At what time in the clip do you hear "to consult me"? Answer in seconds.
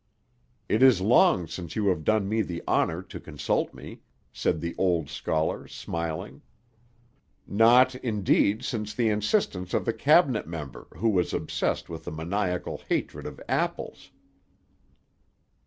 3.03-4.01